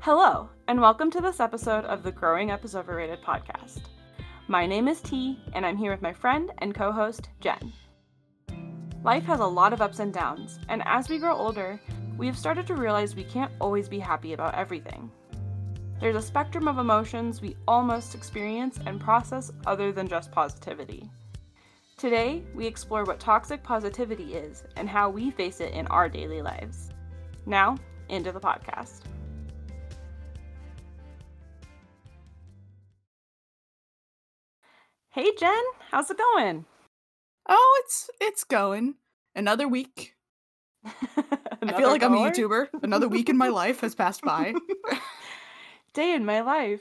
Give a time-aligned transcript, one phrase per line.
[0.00, 3.82] Hello, and welcome to this episode of the Growing Up is Overrated podcast.
[4.48, 7.72] My name is T, and I'm here with my friend and co host, Jen.
[9.04, 11.80] Life has a lot of ups and downs, and as we grow older,
[12.18, 15.10] we have started to realize we can't always be happy about everything.
[16.00, 21.08] There's a spectrum of emotions we almost experience and process other than just positivity.
[21.96, 26.42] Today, we explore what toxic positivity is and how we face it in our daily
[26.42, 26.90] lives.
[27.46, 27.76] Now,
[28.08, 29.02] into the podcast.
[35.10, 36.64] Hey Jen, how's it going?
[37.46, 38.94] Oh, it's it's going.
[39.34, 40.14] Another week.
[40.84, 42.68] I feel like I'm a YouTuber.
[42.82, 44.54] Another week in my life has passed by.
[45.92, 46.80] Day in my life.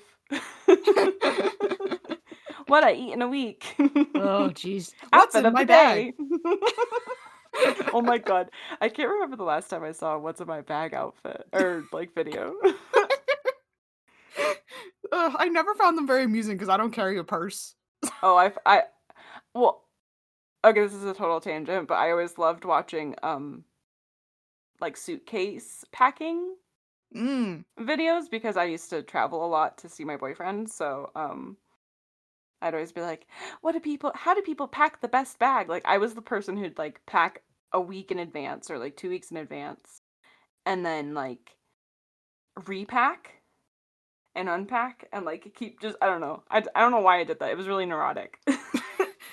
[2.71, 3.75] What I eat in a week.
[3.80, 4.93] oh jeez.
[5.12, 6.13] What's in my bag?
[7.93, 8.49] oh my god.
[8.79, 12.15] I can't remember the last time I saw what's in my bag outfit or like
[12.15, 12.55] video.
[12.63, 12.71] uh,
[15.12, 17.76] I never found them very amusing because I don't carry a purse.
[18.23, 18.84] oh, I I
[19.53, 19.84] well
[20.63, 23.65] okay, this is a total tangent, but I always loved watching um
[24.79, 26.55] like suitcase packing
[27.13, 27.65] mm.
[27.81, 30.71] videos because I used to travel a lot to see my boyfriend.
[30.71, 31.57] So um
[32.62, 33.27] I'd always be like,
[33.62, 35.70] what do people how do people pack the best bag?
[35.70, 37.41] Like I was the person who'd like pack
[37.73, 40.01] a week in advance or like two weeks in advance
[40.65, 41.55] and then like
[42.68, 43.41] repack
[44.35, 46.43] and unpack and like keep just I don't know.
[46.49, 47.51] I, I don't know why I did that.
[47.51, 48.40] It was really neurotic.
[48.48, 48.59] anyway.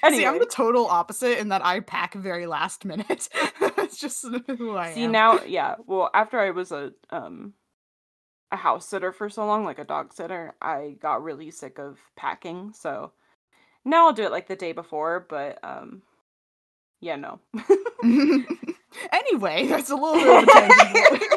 [0.11, 3.29] See, I'm the total opposite in that I pack very last minute.
[3.79, 4.25] it's just
[4.59, 5.13] who I See, am.
[5.13, 5.77] now, yeah.
[5.87, 7.55] Well, after I was a um
[8.51, 11.99] a house sitter for so long, like a dog sitter, I got really sick of
[12.17, 12.73] packing.
[12.73, 13.13] So
[13.85, 16.03] now I'll do it like the day before, but um
[17.01, 17.39] yeah, no.
[19.13, 21.33] anyway, that's a little bit of a tangent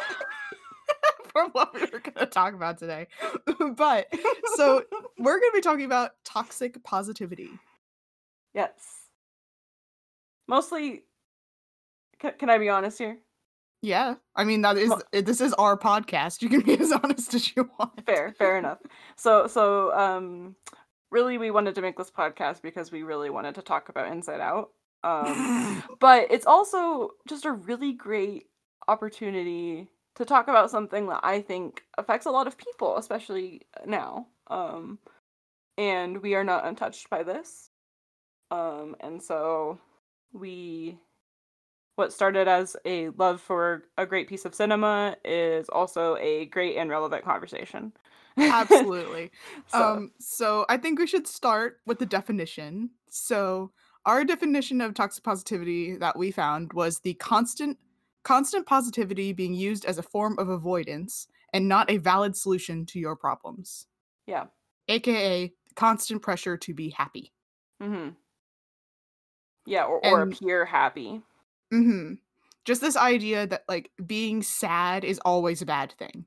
[1.31, 3.08] from what we were going to talk about today.
[3.76, 4.08] but
[4.55, 4.83] so
[5.17, 7.49] we're going to be talking about toxic positivity.
[8.54, 8.73] Yes.
[10.48, 11.04] Mostly
[12.20, 13.17] can, can I be honest here?
[13.82, 14.16] Yeah.
[14.36, 16.42] I mean that is well, this is our podcast.
[16.42, 18.05] You can be as honest as you want.
[18.05, 18.80] Fair, fair enough.
[19.16, 20.55] So so um
[21.11, 24.42] really we wanted to make this podcast because we really wanted to talk about Inside
[24.42, 24.72] Out.
[25.04, 28.48] Um but it's also just a really great
[28.88, 34.27] opportunity to talk about something that I think affects a lot of people, especially now.
[34.48, 34.99] Um
[35.77, 37.70] and we are not untouched by this.
[38.52, 39.80] Um, and so
[40.33, 40.98] we
[41.96, 46.78] what started as a love for a great piece of cinema is also a great
[46.78, 47.94] and relevant conversation.
[48.38, 49.32] Absolutely.
[49.68, 49.84] so.
[49.84, 52.92] Um, so I think we should start with the definition.
[53.10, 53.72] So
[54.06, 57.78] our definition of toxic positivity that we found was the constant
[58.23, 63.00] constant positivity being used as a form of avoidance and not a valid solution to
[63.00, 63.88] your problems.
[64.28, 64.46] Yeah.
[64.88, 67.32] AKA constant pressure to be happy.
[67.82, 68.10] Mm-hmm.
[69.66, 71.22] Yeah, or, or and, appear happy.
[71.71, 72.14] Mm-hmm.
[72.65, 76.26] Just this idea that like being sad is always a bad thing.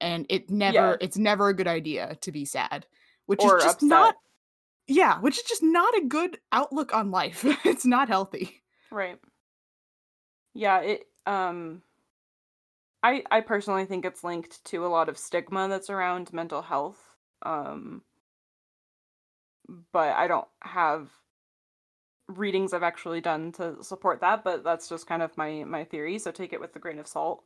[0.00, 0.96] And it never yeah.
[1.00, 2.86] it's never a good idea to be sad.
[3.26, 3.88] Which or is just upset.
[3.88, 4.14] not
[4.88, 7.44] Yeah, which is just not a good outlook on life.
[7.64, 8.62] it's not healthy.
[8.90, 9.18] Right.
[10.54, 11.82] Yeah, it um
[13.02, 16.98] I I personally think it's linked to a lot of stigma that's around mental health.
[17.42, 18.02] Um
[19.92, 21.10] but I don't have
[22.36, 26.18] readings I've actually done to support that, but that's just kind of my my theory,
[26.18, 27.44] so take it with a grain of salt.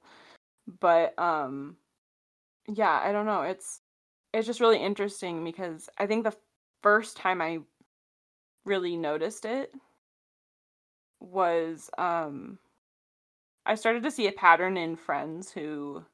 [0.80, 1.76] But um
[2.68, 3.42] yeah, I don't know.
[3.42, 3.80] It's
[4.32, 6.36] it's just really interesting because I think the
[6.82, 7.60] first time I
[8.64, 9.72] really noticed it
[11.20, 12.58] was um
[13.66, 16.04] I started to see a pattern in friends who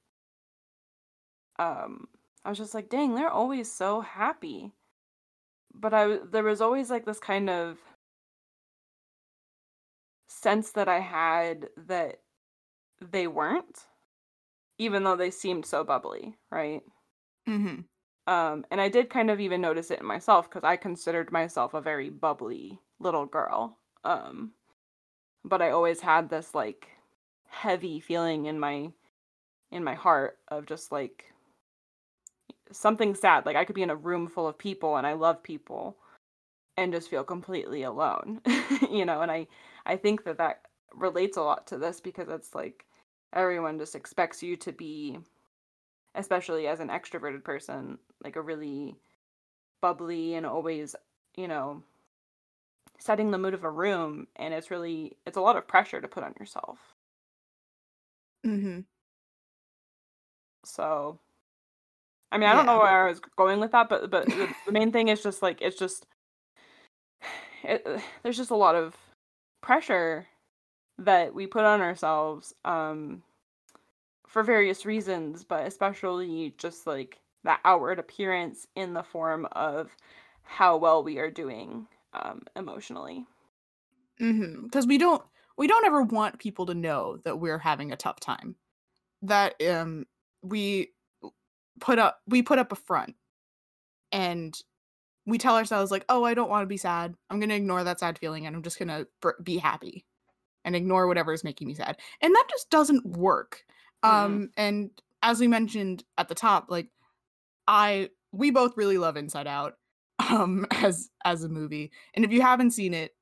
[1.58, 2.08] um
[2.44, 4.72] I was just like, "Dang, they're always so happy."
[5.74, 7.78] But I there was always like this kind of
[10.40, 12.20] sense that I had that
[13.00, 13.86] they weren't,
[14.78, 16.82] even though they seemed so bubbly, right?
[17.48, 17.80] Mm-hmm.
[18.32, 21.74] Um, and I did kind of even notice it in myself because I considered myself
[21.74, 23.78] a very bubbly little girl.
[24.04, 24.52] Um,
[25.44, 26.88] but I always had this like
[27.48, 28.92] heavy feeling in my
[29.72, 31.24] in my heart of just like
[32.72, 33.46] something sad.
[33.46, 35.96] Like I could be in a room full of people and I love people
[36.76, 38.40] and just feel completely alone,
[38.90, 39.22] you know.
[39.22, 39.46] And I
[39.86, 40.62] I think that that
[40.94, 42.84] relates a lot to this because it's like
[43.32, 45.18] everyone just expects you to be
[46.14, 48.96] especially as an extroverted person like a really
[49.80, 50.96] bubbly and always
[51.36, 51.82] you know
[52.98, 56.08] setting the mood of a room and it's really it's a lot of pressure to
[56.08, 56.78] put on yourself.
[58.46, 58.80] mm-hmm
[60.64, 61.18] So
[62.32, 64.72] I mean, I don't know where I was going with that, but but the, the
[64.72, 66.06] main thing is just like it's just
[67.64, 67.86] it,
[68.22, 68.96] there's just a lot of
[69.62, 70.28] pressure
[70.98, 73.22] that we put on ourselves um
[74.26, 79.96] for various reasons, but especially just like that outward appearance in the form of
[80.42, 83.26] how well we are doing um emotionally.
[84.20, 84.70] Mhm.
[84.72, 85.22] Cuz we don't
[85.56, 88.56] we don't ever want people to know that we're having a tough time.
[89.22, 90.06] That um
[90.42, 90.94] we
[91.80, 93.16] put up we put up a front
[94.12, 94.60] and
[95.26, 97.14] we tell ourselves like, "Oh, I don't want to be sad.
[97.28, 99.06] I'm going to ignore that sad feeling and I'm just going to
[99.42, 100.04] be happy
[100.64, 103.64] and ignore whatever is making me sad." And that just doesn't work.
[104.04, 104.08] Mm-mm.
[104.08, 104.90] Um and
[105.22, 106.88] as we mentioned at the top, like
[107.66, 109.74] I we both really love Inside Out
[110.30, 111.90] um as as a movie.
[112.14, 113.14] And if you haven't seen it,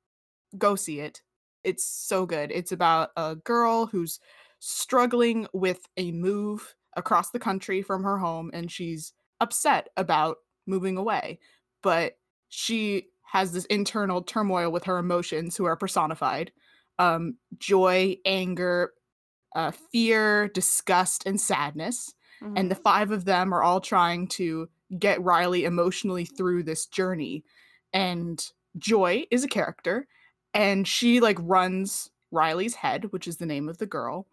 [0.57, 1.21] go see it.
[1.63, 2.51] It's so good.
[2.51, 4.19] It's about a girl who's
[4.59, 10.97] struggling with a move across the country from her home and she's upset about moving
[10.97, 11.39] away.
[11.81, 12.17] But
[12.49, 16.51] she has this internal turmoil with her emotions who are personified.
[16.99, 18.93] Um joy, anger,
[19.55, 22.55] uh, fear, disgust, and sadness Mhm.
[22.55, 27.43] and the five of them are all trying to get Riley emotionally through this journey.
[27.93, 28.43] And
[28.77, 30.07] Joy is a character,
[30.53, 34.27] and she like runs Riley's head, which is the name of the girl,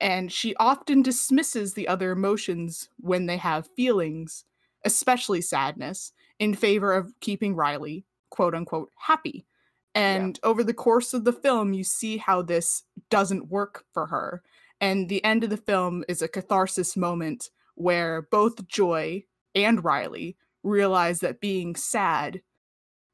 [0.00, 4.44] and she often dismisses the other emotions when they have feelings,
[4.84, 9.46] especially sadness, in favor of keeping Riley quote unquote happy.
[9.94, 14.42] And over the course of the film, you see how this doesn't work for her.
[14.80, 20.36] And the end of the film is a catharsis moment where both Joy and Riley
[20.62, 22.40] realize that being sad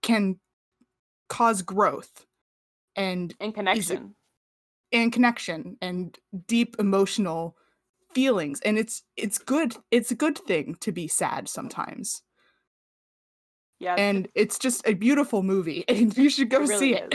[0.02, 0.38] can
[1.29, 2.26] cause growth
[2.94, 4.14] and and connection.
[4.93, 7.56] and connection and deep emotional
[8.12, 12.22] feelings and it's it's good it's a good thing to be sad sometimes
[13.78, 16.94] Yeah, it's- and it's just a beautiful movie and you should go It really see
[16.94, 17.14] it.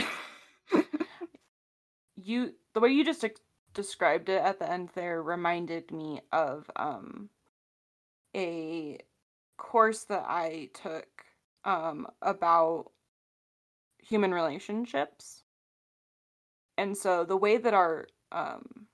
[2.16, 3.40] you the way you just ex-
[3.74, 7.28] described it at the end there reminded me of um
[8.36, 8.98] a
[9.58, 11.06] course that I took
[11.64, 12.90] um about
[13.98, 15.42] human relationships.
[16.78, 18.86] And so the way that our um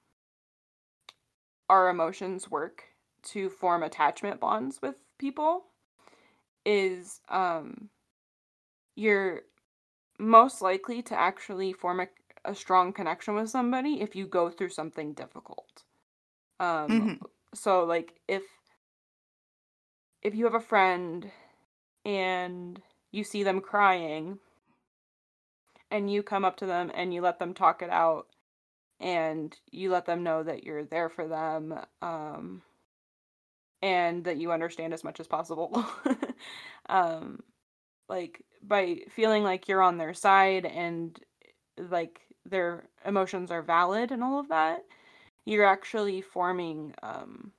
[1.70, 2.84] our emotions work
[3.22, 5.66] to form attachment bonds with people
[6.68, 7.90] is um
[8.96, 9.42] you're
[10.18, 12.08] most likely to actually form a,
[12.44, 15.84] a strong connection with somebody if you go through something difficult.
[16.60, 17.20] Um Mhm.
[17.54, 18.44] so like if
[20.22, 21.30] if you have a friend
[22.04, 22.82] and
[23.12, 24.38] you see them crying
[25.90, 28.28] and you come up to them and you let them talk it out
[29.00, 32.62] and you let them know that you're there for them um
[33.82, 35.84] and that you understand as much as possible
[36.88, 37.40] um
[38.08, 41.20] like by feeling like you're on their side and
[41.90, 44.84] like their emotions are valid and all of that
[45.44, 47.52] you're actually forming um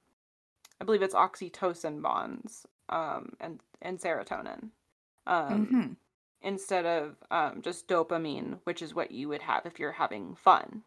[0.82, 4.70] i believe it's oxytocin bonds um and and serotonin
[5.28, 5.96] um Mhm.
[6.42, 10.84] instead of um, just dopamine, which is what you would have if you're having fun.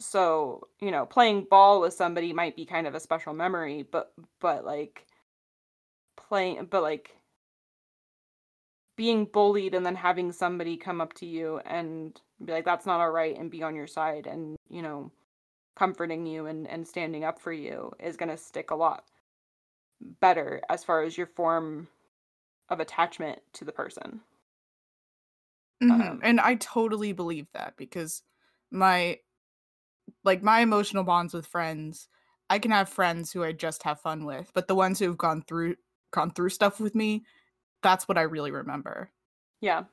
[0.00, 4.12] So, you know, playing ball with somebody might be kind of a special memory, but
[4.40, 5.06] but like
[6.34, 7.16] playing but like
[8.96, 13.00] being bullied and then having somebody come up to you and be like that's not
[13.00, 15.10] all right and be on your side and, you know,
[15.76, 19.06] comforting you and and standing up for you is going to stick a lot
[20.20, 21.88] better as far as your form
[22.68, 24.22] of attachment to the person.
[25.82, 26.00] Mhm.
[26.00, 28.22] Um, and I totally believe that because
[28.70, 29.20] my
[30.22, 32.08] like my emotional bonds with friends,
[32.50, 35.42] I can have friends who I just have fun with, but the ones who've gone
[35.42, 35.76] through
[36.14, 37.24] gone through stuff with me,
[37.82, 39.10] that's what I really remember.
[39.60, 39.84] Yeah.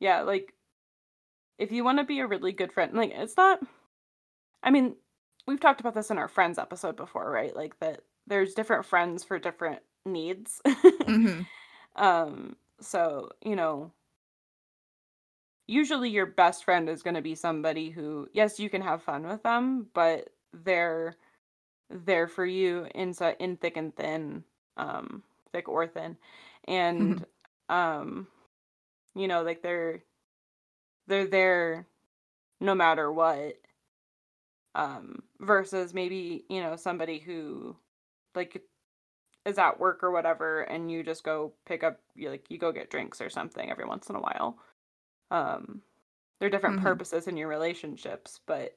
[0.00, 0.52] Yeah, like
[1.58, 3.60] if you want to be a really good friend, like it's not
[4.62, 4.96] I mean,
[5.46, 7.54] we've talked about this in our friends episode before, right?
[7.54, 10.60] Like that there's different friends for different needs.
[10.66, 11.46] Mhm.
[11.96, 13.92] um so, you know,
[15.66, 19.26] usually your best friend is going to be somebody who yes, you can have fun
[19.26, 21.16] with them, but they're
[21.92, 24.44] there for you in in thick and thin,
[24.76, 25.22] um
[25.52, 26.16] thick or thin.
[26.68, 27.24] And
[27.68, 28.28] um
[29.14, 30.02] you know, like they're
[31.06, 31.86] they're there
[32.60, 33.56] no matter what
[34.74, 37.76] um versus maybe you know somebody who
[38.34, 38.62] like
[39.44, 42.72] is at work or whatever and you just go pick up you like you go
[42.72, 44.58] get drinks or something every once in a while
[45.30, 45.82] um
[46.40, 46.78] there are different Mhm.
[46.78, 48.76] purposes in your relationships but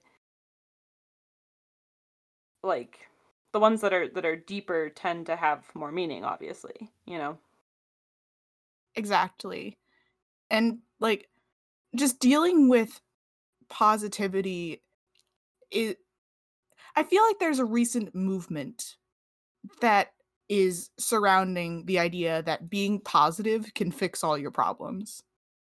[2.65, 3.07] like
[3.53, 7.37] the ones that are that are deeper tend to have more meaning obviously you know?
[8.95, 9.77] Exactly.
[10.49, 11.29] And like
[11.95, 13.01] just dealing with
[13.69, 14.81] positivity
[15.71, 15.97] it
[16.95, 18.95] I feel like there's a recent movement
[19.81, 20.13] that
[20.47, 25.23] is surrounding the idea that being positive can fix all your problems.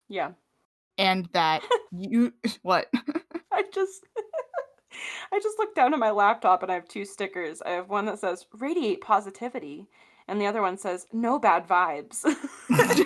[0.08, 0.32] Yeah.
[0.98, 2.88] And that you what?
[3.52, 4.06] I just
[5.32, 8.06] i just looked down at my laptop and i have two stickers i have one
[8.06, 9.88] that says radiate positivity
[10.28, 12.26] and the other one says no bad vibes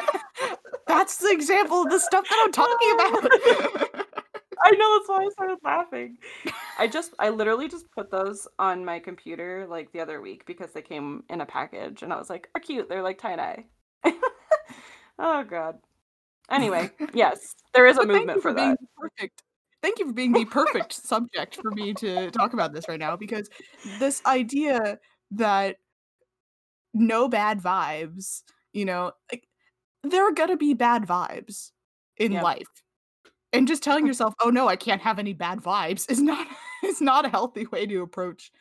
[0.87, 4.05] That's the example of the stuff that I'm talking about.
[4.65, 6.17] I know that's why I started laughing.
[6.77, 10.71] I just I literally just put those on my computer like the other week because
[10.71, 12.89] they came in a package and I was like, are cute.
[12.89, 13.65] They're like tie dye.
[15.19, 15.79] oh god.
[16.49, 18.77] Anyway, yes, there is a But thank movement you for being that.
[18.97, 19.43] Perfect.
[19.83, 23.17] Thank you for being the perfect subject for me to talk about this right now
[23.17, 23.49] because
[23.83, 24.97] this idea
[25.31, 25.75] that
[26.93, 29.47] no bad vibes, you know, like
[30.03, 31.71] there are gonna be bad vibes
[32.17, 32.41] in Yeah.
[32.41, 32.67] life.
[33.53, 36.47] And just telling yourself, "Oh no, I can't have any bad vibes," is not
[36.83, 38.51] is not a healthy way to approach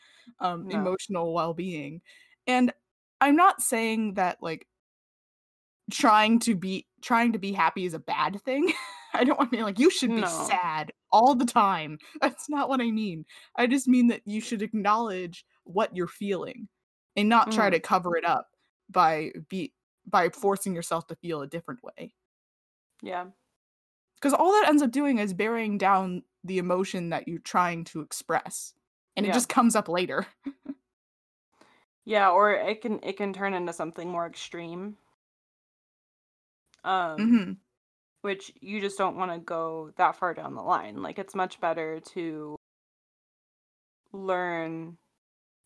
[0.41, 0.71] um No.
[0.71, 2.03] emotional well-being.
[2.47, 2.73] And
[3.21, 4.67] I'm not saying that like
[5.91, 8.73] trying to be trying to be happy is a bad thing.
[9.15, 10.27] I don't want to be like you should be No.
[10.27, 11.99] sad all the time.
[12.21, 13.27] That's not what I mean.
[13.57, 16.69] I just mean that you should acknowledge what you're feeling
[17.17, 17.73] and not try Mhm.
[17.73, 18.49] to cover it up
[18.91, 19.75] by be
[20.07, 22.15] by forcing yourself to feel a different way.
[23.03, 23.33] Yeah.
[24.17, 28.01] Because all that ends up doing is burying down the emotion that you're trying to
[28.01, 28.75] express.
[29.17, 29.33] And Yeah.
[29.33, 30.27] it just comes up later.
[32.05, 34.99] Yeah, or it can it can turn into something more extreme.
[36.85, 37.57] Um hmm
[38.23, 41.03] which you just don't want to go that far down the line.
[41.03, 42.57] Like it's much better to
[44.13, 44.97] learn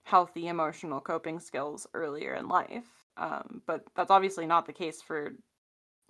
[0.05, 2.85] healthy emotional coping skills earlier in life.
[3.17, 5.33] Um, but that's obviously not the case for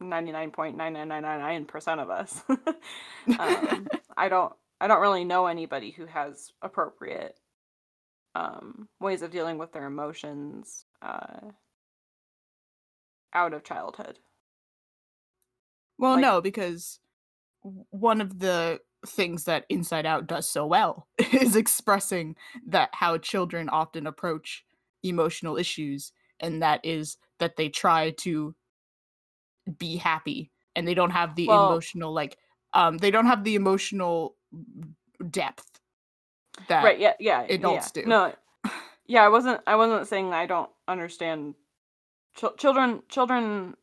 [0.00, 2.42] 99.99999% of us.
[3.38, 7.38] um, I don't I don't really know anybody who has appropriate
[8.34, 11.40] um, ways of dealing with their emotions uh,
[13.32, 14.18] out of childhood.
[15.98, 17.00] Well, Like- no, because
[17.90, 22.36] one of the things that Inside Out does so well is expressing
[22.66, 24.64] that how children often approach
[25.02, 28.54] emotional issues, and that is that they try to
[29.78, 32.38] be happy and they don't have the Well- emotional like
[32.72, 34.36] um they don't have the emotional
[35.30, 35.80] depth
[36.68, 38.02] that right yeah yeah adults yeah.
[38.02, 38.08] do.
[38.08, 38.32] no
[39.06, 41.54] yeah i wasn't i wasn't saying i don't understand
[42.36, 43.74] Chil- children children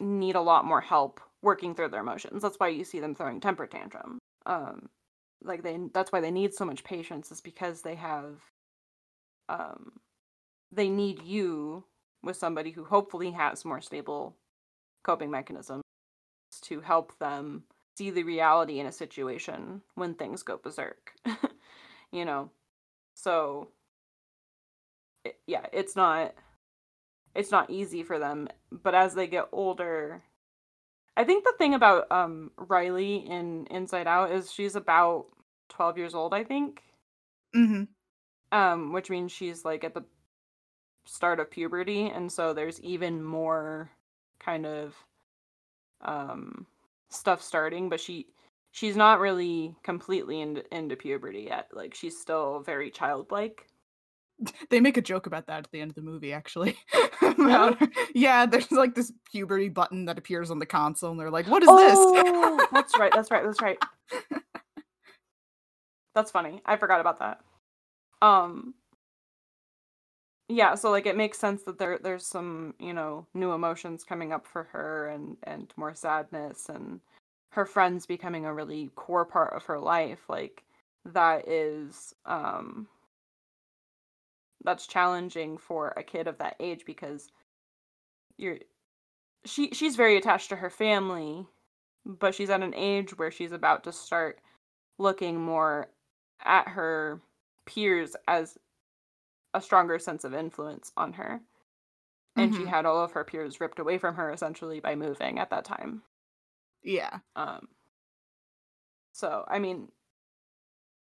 [0.00, 2.42] need a lot more help working through their emotions.
[2.42, 4.18] That's why you see them throwing temper tantrum.
[4.46, 4.88] Um
[5.42, 8.40] like they that's why they need so much patience is because they have
[9.48, 9.92] um
[10.72, 11.84] they need you
[12.22, 14.36] with somebody who hopefully has more stable
[15.04, 15.82] coping mechanisms
[16.62, 17.62] to help them
[17.96, 21.12] see the reality in a situation when things go berserk
[22.12, 22.50] you know?
[23.14, 23.68] So
[25.24, 26.34] it, yeah it's not
[27.34, 30.22] it's not easy for them but as they get older
[31.16, 35.26] i think the thing about um riley in inside out is she's about
[35.68, 36.82] 12 years old i think.
[37.54, 37.84] Hmm
[38.50, 40.04] um which means she's like at the
[41.04, 43.90] start of puberty and so there's even more
[44.40, 44.94] kind of
[46.02, 46.66] um
[47.10, 48.26] stuff starting but she
[48.72, 51.68] she's not really completely into, into puberty yet.
[51.72, 53.66] Like she's still very childlike
[54.70, 56.76] They make a joke about that at the end of the movie, actually.
[57.22, 57.76] About-
[58.14, 61.62] yeah, there's like this puberty button that appears on the console, and they're like, "What
[61.62, 63.78] is Oh, this?" that's right that's right that's right
[66.14, 67.40] that's funny i forgot about that
[68.22, 68.74] um
[70.48, 74.32] yeah so like it makes sense that there there's some you know new emotions coming
[74.32, 77.00] up for her and and more sadness and
[77.52, 80.64] her friends becoming a really core part of her life like
[81.04, 82.86] that is um
[84.64, 87.28] that's challenging for a kid of that age because
[88.36, 88.58] you're
[89.44, 91.46] she she's very attached to her family
[92.06, 94.40] but she's at an age where she's about to start
[94.98, 95.90] looking more
[96.44, 97.20] at her
[97.66, 98.58] peers as
[99.54, 101.42] a stronger sense of influence on her
[102.36, 102.68] and she Mhm.
[102.68, 106.02] had all of her peers ripped away from her essentially by moving at that time
[106.82, 107.20] yeah.
[107.36, 107.68] um
[109.12, 109.90] so i mean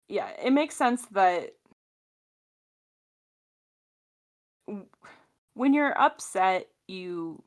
[0.08, 1.50] yeah it makes sense that
[5.54, 7.42] when you're upset, you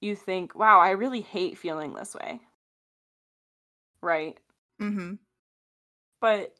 [0.00, 2.40] you think, "Wow, I really hate feeling this way."
[4.00, 4.38] Right?
[4.78, 5.18] Mhm.
[6.20, 6.54] But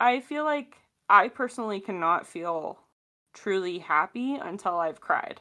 [0.00, 0.76] I feel like
[1.08, 2.78] I personally cannot feel
[3.32, 5.40] truly happy until I've cried.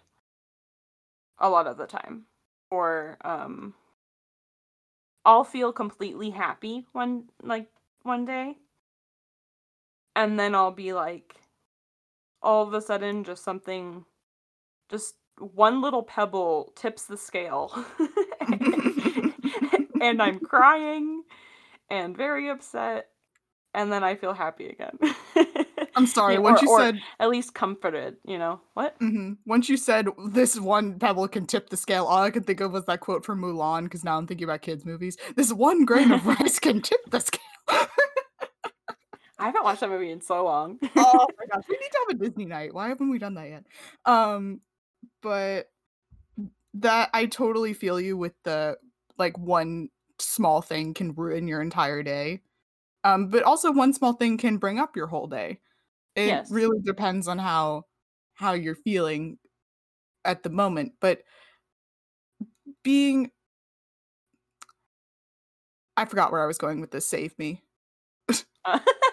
[1.39, 2.27] A lot of the time.
[2.69, 3.73] Or um
[5.25, 7.71] I'll feel completely happy one like
[8.03, 8.59] one day.
[10.15, 11.40] And then I'll be like
[12.41, 14.05] all of a sudden just something
[14.89, 17.74] just one little pebble tips the scale.
[20.01, 21.24] and I'm crying
[21.89, 23.07] and very upset
[23.74, 24.98] and then I feel happy again.
[25.95, 26.38] I'm sorry.
[26.39, 29.00] once you said at least comforted, you know what?
[29.00, 29.33] Mm-hmm.
[29.45, 32.71] Once you said this one pebble can tip the scale, all I could think of
[32.71, 33.83] was that quote from Mulan.
[33.83, 35.17] Because now I'm thinking about kids' movies.
[35.36, 37.41] This one grain of rice can tip the scale.
[39.41, 40.77] I haven't watched that movie in so long.
[40.98, 42.74] oh my gosh, we need to have a Disney night.
[42.74, 43.63] Why haven't we done that yet?
[44.05, 44.62] Um,
[45.21, 45.69] but
[46.75, 48.77] that I totally feel you with the
[49.17, 52.41] like one small thing can ruin your entire day.
[53.03, 55.60] Um, but also one small thing can bring up your whole day.
[56.15, 56.51] It Yes.
[56.51, 57.86] really depends on how
[58.36, 59.39] how you're feeling
[60.24, 60.93] at the moment.
[61.01, 61.24] But
[62.83, 63.31] being
[65.98, 67.07] I forgot where I was going with this.
[67.07, 67.63] Save me.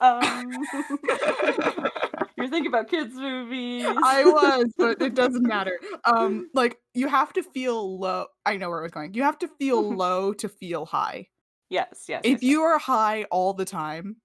[0.00, 0.62] um,
[2.36, 3.84] you're thinking about kids' movies.
[4.04, 5.78] I was, but it doesn't matter.
[6.04, 8.26] Um, like you have to feel low.
[8.46, 9.14] I know where I was going.
[9.14, 11.28] You have to feel low to feel high.
[11.68, 12.22] Yes, yes.
[12.24, 14.16] If yes, you are high all the time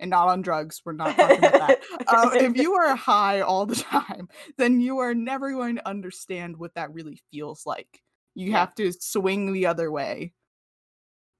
[0.00, 1.80] and not on drugs, we're not talking about that.
[2.08, 6.56] Um, if you are high all the time, then you are never going to understand
[6.56, 8.00] what that really feels like.
[8.34, 8.60] You Yeah.
[8.60, 10.32] have to swing the other way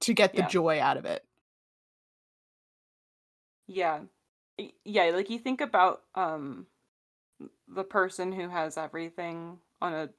[0.00, 0.48] to get the Yeah.
[0.48, 1.22] joy out of it.
[3.68, 4.00] Yeah.
[4.84, 6.66] Yeah, like you think about um
[7.68, 10.10] the person who has everything on a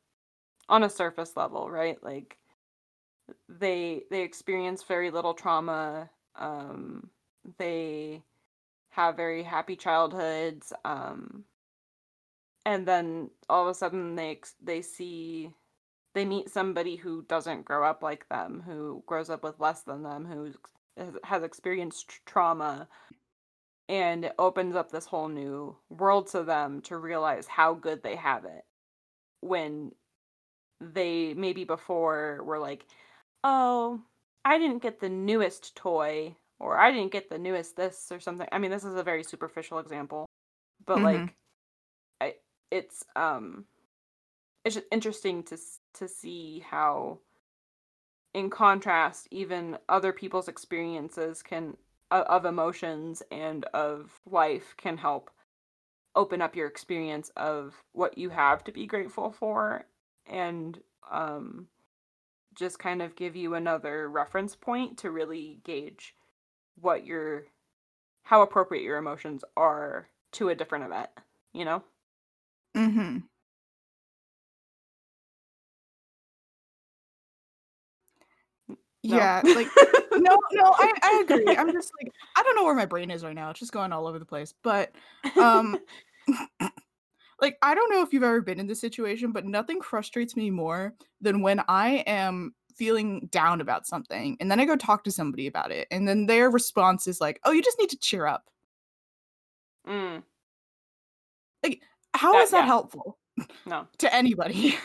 [0.69, 2.01] on a surface level, right?
[2.03, 2.37] Like
[3.47, 6.09] they they experience very little trauma.
[6.35, 7.09] Um
[7.57, 8.23] they
[8.91, 10.73] have very happy childhoods.
[10.85, 11.45] Um
[12.65, 15.51] and then all of a sudden they they see
[16.15, 20.03] they meet somebody who doesn't grow up like them, who grows up with less than
[20.03, 20.53] them, who
[21.23, 22.87] has experienced trauma
[23.89, 28.15] and it opens up this whole new world to them to realize how good they
[28.15, 28.63] have it
[29.41, 29.91] when
[30.79, 32.85] they maybe before were like
[33.43, 33.99] oh
[34.45, 38.47] i didn't get the newest toy or i didn't get the newest this or something
[38.51, 40.25] i mean this is a very superficial example
[40.85, 41.03] but Mhm.
[41.03, 41.35] like
[42.21, 42.35] I,
[42.71, 43.65] it's um
[44.65, 45.57] it's just interesting to
[45.95, 47.19] to see how
[48.33, 51.75] in contrast even other people's experiences can
[52.11, 55.29] of emotions and of life can help
[56.15, 59.85] open up your experience of what you have to be grateful for
[60.25, 60.79] and
[61.11, 61.67] um
[62.55, 66.15] just kind of give you another reference point to really gauge
[66.79, 67.45] what your
[68.23, 71.09] how appropriate your emotions are to a different event
[71.53, 71.83] you know
[72.75, 73.17] Mm-hmm.
[79.03, 79.15] No?
[79.17, 79.67] Yeah, like
[80.13, 81.55] no, no, I, I agree.
[81.55, 83.49] I'm just like I don't know where my brain is right now.
[83.49, 84.53] It's just going all over the place.
[84.61, 84.91] But
[85.39, 85.77] um
[87.41, 90.49] like I don't know if you've ever been in this situation, but nothing frustrates me
[90.51, 95.11] more than when I am feeling down about something and then I go talk to
[95.11, 98.25] somebody about it and then their response is like, "Oh, you just need to cheer
[98.25, 98.43] up."
[99.87, 100.23] mm,
[102.13, 102.65] How That- is that yeah.
[102.65, 103.17] helpful
[103.65, 104.77] no to anybody?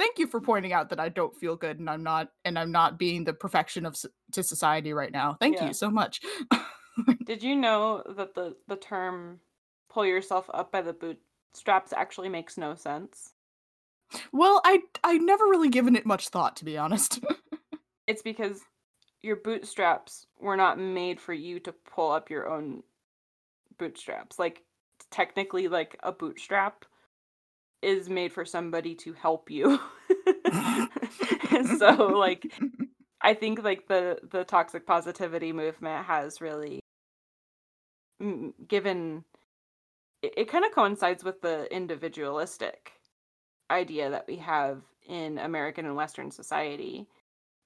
[0.00, 2.72] Thank you for pointing out that I don't feel good and I'm not and I'm
[2.72, 5.36] not being the perfection of to society right now.
[5.38, 5.66] Thank Yeah.
[5.66, 6.22] you so much.
[7.26, 9.40] Did you know that the the term
[9.90, 13.34] "pull yourself up by the bootstraps" actually makes no sense?
[14.32, 17.20] Well, I I never really given it much thought to be honest.
[18.06, 18.62] It's because
[19.22, 22.82] your bootstraps were not made for you to pull up your own
[23.78, 24.38] bootstraps.
[24.38, 24.64] Like
[25.10, 26.84] technically, like a bootstrap
[27.82, 29.78] is made for somebody to help you.
[31.78, 32.52] so, like,
[33.22, 36.80] I think like the the toxic positivity movement has really
[38.68, 39.24] given
[40.22, 42.92] it, it kind of coincides with the individualistic
[43.70, 47.08] idea that we have in American and Western society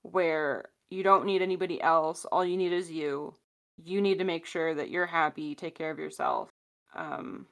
[0.03, 3.35] where you don't need anybody else all you need is you
[3.83, 6.51] you need to make sure that you're happy take care of yourself
[6.95, 7.47] um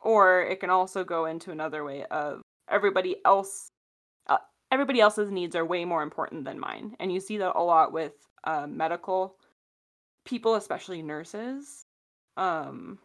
[0.00, 3.68] or it can also go into another way of everybody else
[4.28, 4.38] uh,
[4.70, 7.92] everybody else's needs are way more important than mine and you see that a lot
[7.92, 8.12] with
[8.44, 9.36] uh, medical
[10.24, 11.84] people especially nurses
[12.36, 12.98] um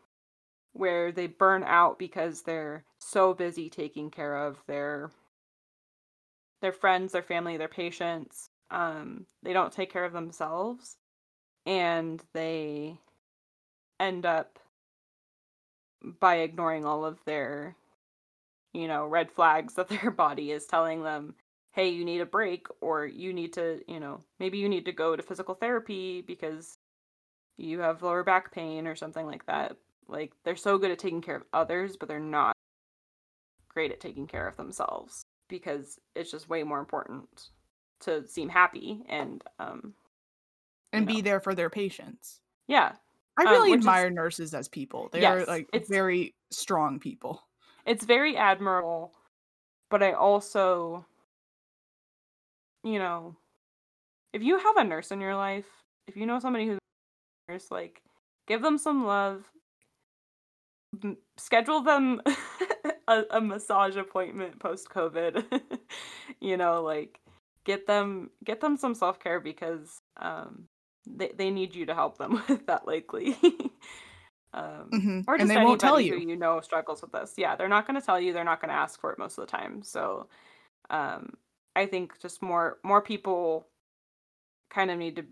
[0.75, 5.09] where they burn out because they're so busy taking care of their
[6.61, 8.49] their friends, their family, their patients.
[8.71, 10.97] Um, they don't take care of themselves,
[11.65, 12.97] and they
[13.99, 14.59] end up
[16.19, 17.75] by ignoring all of their,
[18.73, 21.35] you know, red flags that their body is telling them,
[21.71, 24.93] hey, you need a break, or you need to, you know, maybe you need to
[24.93, 26.77] go to physical therapy because
[27.57, 29.75] you have lower back pain or something like that.
[30.07, 32.55] Like, they're so good at taking care of others, but they're not
[33.67, 37.49] great at taking care of themselves because it's just way more important
[37.99, 39.93] to seem happy and um
[40.93, 42.39] and be there for their patients.
[42.67, 42.93] Yeah.
[43.37, 45.09] I um, really um, admire is, nurses as people.
[45.11, 47.41] They yes, are like very strong people.
[47.85, 49.13] It's very admirable,
[49.89, 51.05] but I also
[52.85, 53.35] you know,
[54.31, 55.65] if you have a nurse in your life,
[56.07, 56.77] if you know somebody who's
[57.49, 58.01] a nurse, like
[58.47, 59.43] give them some love,
[61.37, 62.21] schedule them
[63.07, 65.43] a, a massage appointment post COVID.
[66.39, 67.19] you know, like
[67.65, 70.67] get them get them some self care because um
[71.05, 73.37] they they need you to help them with that likely.
[74.53, 75.21] um, mm-hmm.
[75.27, 76.19] Or just and they won't tell you.
[76.19, 77.33] who you know struggles with this.
[77.37, 78.33] Yeah, they're not going to tell you.
[78.33, 79.83] They're not going to ask for it most of the time.
[79.83, 80.27] So,
[80.89, 81.33] um,
[81.75, 83.67] I think just more more people
[84.69, 85.25] kind of need to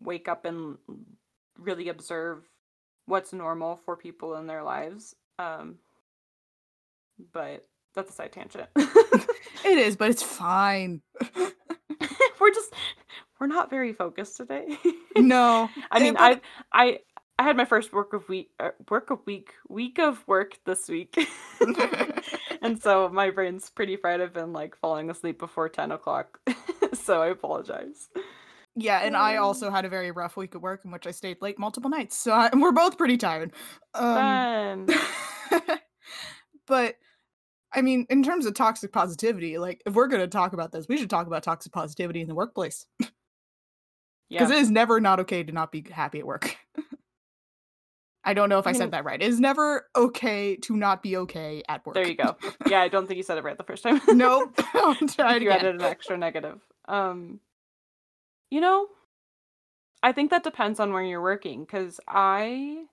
[0.00, 0.78] wake up and
[1.58, 2.48] really observe
[3.06, 5.14] what's normal for people in their lives.
[5.38, 5.76] Um,
[7.32, 8.68] but that's a side tangent.
[8.76, 11.02] it is, but it's fine.
[13.40, 14.76] We're not very focused today.
[15.16, 16.40] no, I mean, I
[16.72, 17.00] I
[17.38, 20.88] I had my first work of week uh, work of week week of work this
[20.88, 21.16] week,
[22.62, 24.20] and so my brain's pretty fried.
[24.20, 26.38] I've been like falling asleep before ten o'clock,
[26.92, 28.10] so I apologize.
[28.76, 31.42] Yeah, and I also had a very rough week at work in which I stayed
[31.42, 32.16] late multiple nights.
[32.16, 33.52] So I, we're both pretty tired.
[33.94, 34.86] Um,
[36.68, 36.94] but
[37.72, 40.86] I mean, in terms of toxic positivity, like if we're going to talk about this,
[40.88, 42.86] we should talk about toxic positivity in the workplace.
[44.30, 44.56] Because yeah.
[44.56, 46.56] it is never not okay to not be happy at work.
[48.24, 49.20] I don't know if I, I mean, said that right.
[49.20, 51.94] It is never okay to not be okay at work.
[51.94, 52.36] There you go.
[52.66, 54.00] Yeah, I don't think you said it right the first time.
[54.08, 54.54] nope.
[55.14, 56.60] try you added an extra negative.
[56.86, 57.40] Um,
[58.50, 58.86] you know,
[60.02, 62.84] I think that depends on where you're working because I,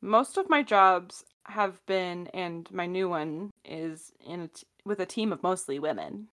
[0.00, 5.00] most of my jobs have been, and my new one is in a t- with
[5.00, 6.28] a team of mostly women.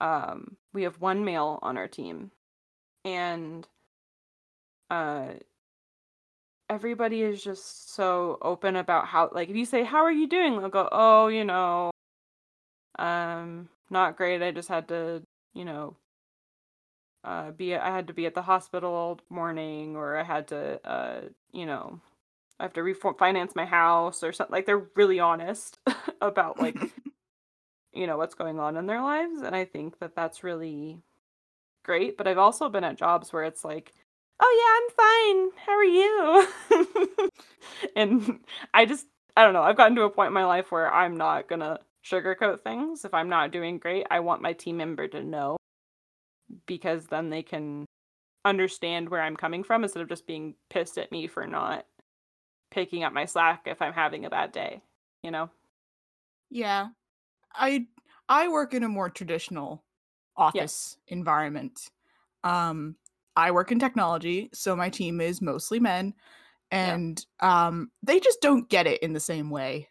[0.00, 2.32] Um, we have one male on our team,
[3.04, 3.66] and
[4.90, 5.28] uh,
[6.70, 10.58] everybody is just so open about how, like, if you say, "How are you doing?"
[10.58, 11.90] they'll go, "Oh, you know,
[12.98, 14.42] um, not great.
[14.42, 15.22] I just had to,
[15.54, 15.96] you know,
[17.24, 20.80] uh, be I had to be at the hospital all morning, or I had to,
[20.88, 21.20] uh,
[21.52, 22.00] you know,
[22.60, 24.52] I have to refinance my house or something.
[24.52, 25.78] Like they're really honest
[26.20, 26.78] about like,
[27.94, 30.98] you know, what's going on in their lives, and I think that that's really
[31.84, 32.16] great.
[32.16, 33.92] But I've also been at jobs where it's like,
[34.40, 35.50] oh yeah, I'm fine.
[35.64, 37.30] How are you?
[37.96, 38.40] and
[38.72, 39.62] I just I don't know.
[39.62, 43.04] I've gotten to a point in my life where I'm not gonna sugarcoat things.
[43.04, 45.56] If I'm not doing great, I want my team member to know
[46.66, 47.86] because then they can
[48.44, 51.86] understand where I'm coming from instead of just being pissed at me for not
[52.70, 54.82] picking up my slack if I'm having a bad day,
[55.22, 55.50] you know?
[56.50, 56.88] Yeah.
[57.54, 57.86] I
[58.28, 59.82] I work in a more traditional
[60.36, 61.90] office environment.
[62.42, 62.96] Um
[63.36, 66.14] I work in technology, so my team is mostly men
[66.70, 67.66] and yeah.
[67.66, 69.88] um they just don't get it in the same way.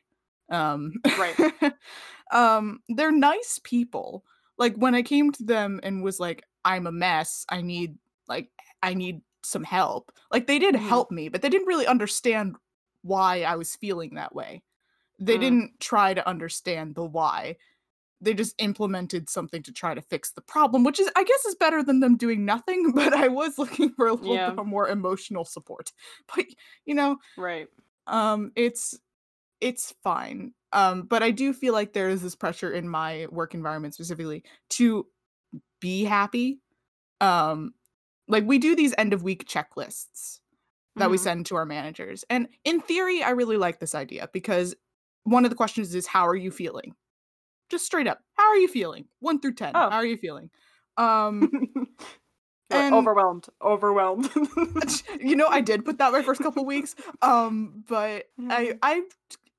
[0.49, 1.73] Um Right.
[2.31, 4.23] um they're nice people.
[4.57, 7.45] Like when I came to them and was like I'm a mess.
[7.49, 8.49] I need like
[8.81, 10.11] I need some help.
[10.31, 10.87] Like they did mm-hmm.
[10.87, 12.55] help me, but they didn't really understand
[13.01, 14.63] why I was feeling that way.
[15.19, 15.41] They mm.
[15.41, 17.57] didn't try to understand the why.
[18.23, 21.55] They just implemented something to try to fix the problem, which is I guess is
[21.55, 24.51] better than them doing nothing, but I was looking for a little yeah.
[24.51, 25.91] bit more emotional support.
[26.35, 26.45] But
[26.85, 27.67] you know, right.
[28.07, 28.97] Um it's
[29.61, 30.53] it's fine.
[30.71, 34.43] Um but I do feel like there is this pressure in my work environment specifically
[34.71, 35.07] to
[35.79, 36.59] be happy.
[37.21, 37.73] Um
[38.27, 40.39] like we do these end of week checklists
[40.95, 41.11] that mm-hmm.
[41.11, 42.23] we send to our managers.
[42.29, 44.75] And in theory, I really like this idea because
[45.23, 46.95] one of the questions is how are you feeling?
[47.73, 49.05] Just straight up, how are you feeling?
[49.21, 49.71] 1 through 10.
[49.73, 49.89] Oh.
[49.89, 50.51] How are you feeling?
[50.95, 51.49] Um
[52.69, 54.29] and, overwhelmed, overwhelmed.
[55.19, 56.93] you know, I did put that my first couple weeks.
[57.23, 58.51] Um but mm-hmm.
[58.51, 59.01] I I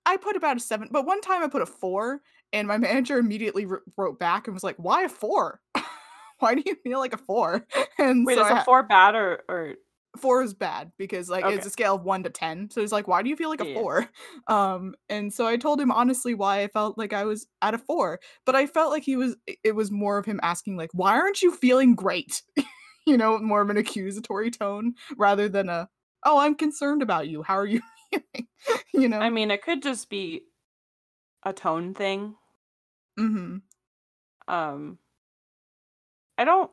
[0.07, 2.21] I put about a 7, but one time I put a 4
[2.53, 5.61] and my manager immediately wrote back and was like, "Why a 4?
[6.39, 7.67] Why do you feel like a 4?"
[7.99, 9.75] And Wait, so is a 4 bad or or
[10.19, 11.55] four is bad because like Okay.
[11.57, 12.71] it's a scale of one to ten.
[12.71, 13.75] So he's like, why do you feel like a Yeah.
[13.75, 14.09] four?
[14.49, 17.79] Um, and so I told him honestly why I felt like I was at a
[17.79, 19.37] four, but I felt like he was.
[19.47, 22.43] it- was more of him asking like, why aren't you feeling great?
[23.07, 25.89] you know, more of an accusatory tone rather than a,
[26.25, 27.43] oh, I'm concerned about you.
[27.43, 28.49] How are you feeling?
[28.95, 29.19] you know.
[29.21, 30.43] I mean, it could just be
[31.43, 32.37] a tone thing.
[33.19, 33.57] mm-hmm.
[34.49, 34.99] Um
[36.39, 36.71] I don't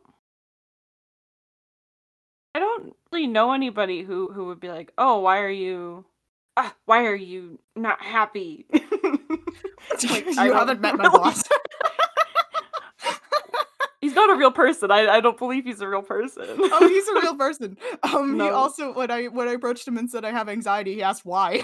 [2.53, 6.05] I don't really know anybody who who would be like, "Oh, why are you
[6.57, 8.65] ah, why are you not happy?"
[10.03, 11.43] Like, you I haven't met my boss.
[14.01, 14.89] He's not a real person.
[14.89, 16.43] I I don't believe he's a real person.
[16.47, 17.77] oh, he's a real person.
[18.01, 21.03] Um, he also when I when I approached him and said I have anxiety, he
[21.03, 21.57] asked why.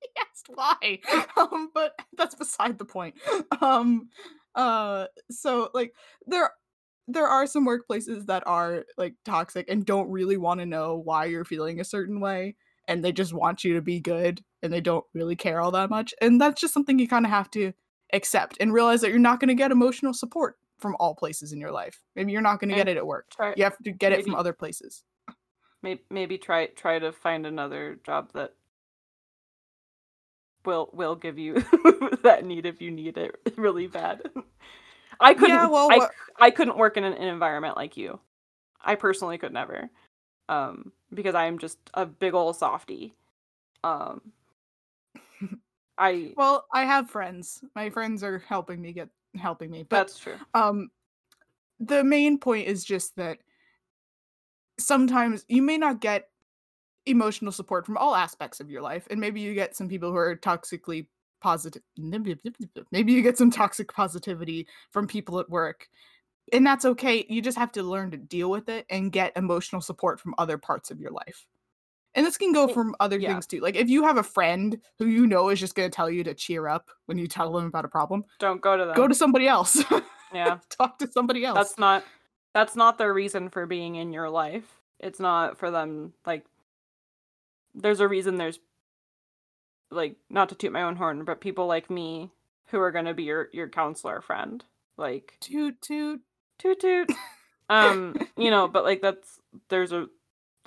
[0.00, 1.00] he asked why.
[1.36, 3.16] Um, but that's beside the point.
[3.60, 4.08] Um,
[4.54, 5.94] uh, so like
[6.26, 6.52] there
[7.12, 11.24] there are some workplaces that are like toxic and don't really want to know why
[11.24, 12.56] you're feeling a certain way
[12.88, 15.90] and they just want you to be good and they don't really care all that
[15.90, 17.72] much and that's just something you kind of have to
[18.12, 21.60] accept and realize that you're not going to get emotional support from all places in
[21.60, 22.02] your life.
[22.16, 23.30] Maybe you're not going to get it at work.
[23.30, 25.04] try- you have to get it from other places.
[25.82, 28.54] maybe, maybe try try to find another job that
[30.64, 31.54] will will give you
[32.22, 34.22] that need if you need it really bad.
[35.20, 35.54] I couldn't.
[35.54, 38.18] Yeah, well, I, I couldn't work in an, an environment like you.
[38.82, 39.90] I personally could never,
[40.48, 43.14] um, because I am just a big old softy.
[43.84, 44.32] Um,
[45.98, 50.18] I well i have friends my friends are helping me get helping me but that's
[50.18, 50.36] true.
[50.54, 50.90] um
[51.78, 53.38] the main point is just that
[54.78, 56.28] sometimes you may not get
[57.06, 60.16] emotional support from all aspects of your life and maybe you get some people who
[60.16, 61.06] are toxically
[61.40, 65.88] positive maybe you get some toxic positivity from people at work
[66.52, 69.80] and that's okay you just have to learn to deal with it and get emotional
[69.80, 71.46] support from other parts of your life
[72.14, 73.28] and this can go from other yeah.
[73.28, 75.94] things too like if you have a friend who you know is just going to
[75.94, 78.84] tell you to cheer up when you tell them about a problem Don't go to
[78.84, 78.94] them.
[78.94, 79.82] go to somebody else
[80.34, 80.58] yeah.
[80.70, 82.04] talk to somebody else That's not
[82.54, 84.80] that's not their reason for being in your life.
[84.98, 86.44] It's not for them like
[87.74, 88.58] there's a reason there's
[89.90, 92.30] like not to toot my own horn, but people like me
[92.66, 94.64] who are gonna be your your counselor friend.
[94.96, 96.20] Like toot toot
[96.58, 97.10] toot toot.
[97.70, 100.06] um, you know, but like that's there's a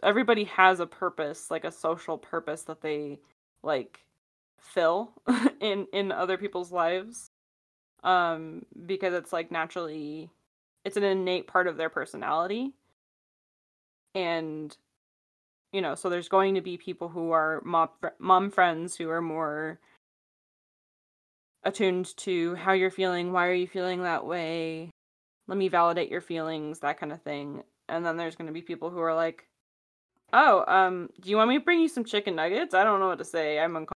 [0.02, 3.20] everybody has a purpose, like a social purpose that they
[3.62, 4.00] like
[4.60, 5.14] fill
[5.60, 7.32] in in other people's lives.
[8.04, 10.30] Um, because it's like naturally
[10.84, 12.74] it's an innate part of their personality.
[14.14, 14.76] And
[15.74, 19.22] you know, so there's going to be people who are mom mom friends who are
[19.22, 19.80] more
[21.64, 24.92] attuned to how you're feeling, why are you feeling that way?
[25.48, 27.64] Let me validate your feelings, that kind of thing.
[27.90, 29.48] And then there's going to be people who are like,
[30.32, 32.74] "Oh, um, do you want me to bring you some chicken nuggets?
[32.74, 33.60] I don't know what to say.
[33.60, 33.94] I'm uncomfortable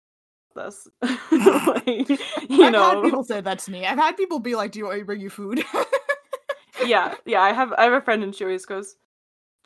[0.56, 0.88] with this."
[1.68, 2.10] like,
[2.50, 3.86] you I've know, had people say that to me.
[3.86, 5.64] I've had people be like, "Do you want me to bring you food?"
[6.86, 7.42] yeah, yeah.
[7.42, 8.96] I have I have a friend and she always goes,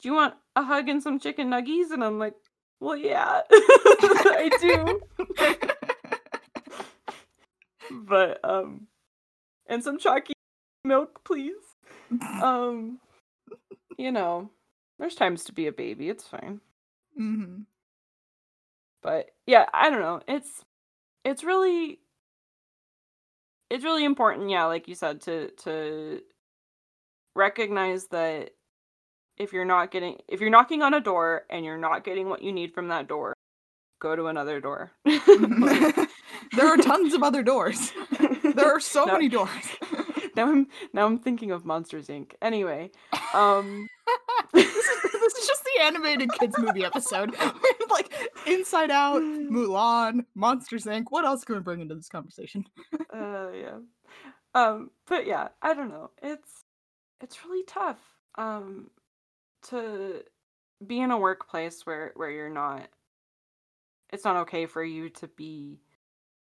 [0.01, 2.35] "Do you want a hug and some chicken nuggies?" And I'm like,
[2.79, 5.01] "Well, yeah, I do."
[8.07, 8.87] but um,
[9.67, 10.33] and some chalky
[10.83, 11.53] milk, please.
[12.41, 12.99] Um,
[13.97, 14.49] you know,
[14.97, 16.09] there's times to be a baby.
[16.09, 16.61] It's fine.
[17.19, 17.61] Mm-hmm.
[19.01, 20.21] But yeah, I don't know.
[20.27, 20.63] It's
[21.23, 21.99] it's really
[23.69, 26.21] it's really important, yeah, like you said, to to
[27.35, 28.51] recognize that
[29.39, 32.41] if you're not getting if you're knocking on a door and you're not getting what
[32.43, 33.33] you need from that door,
[33.99, 34.91] go to another door.
[35.05, 37.91] there are tons of other doors.
[38.55, 39.13] There are so No.
[39.13, 39.49] many doors.
[40.35, 42.33] now I'm now I'm thinking of Monsters Inc.
[42.41, 42.89] Anyway,
[43.33, 43.87] um
[44.53, 47.35] this, is, this is just the animated kids movie episode.
[47.89, 48.11] like
[48.47, 51.05] Inside Out, Mulan, Monsters Inc.
[51.09, 52.65] What else can we bring into this conversation?
[53.13, 53.77] uh yeah
[54.55, 56.63] um but yeah i don't know it's
[57.21, 57.99] it's really tough
[58.37, 58.89] um
[59.63, 60.23] to
[60.85, 62.87] be in a workplace where where you're not
[64.11, 65.79] it's not okay for you to be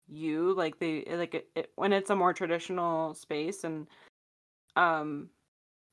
[0.08, 3.86] you like they like it, it when it's a more traditional space and
[4.76, 5.28] um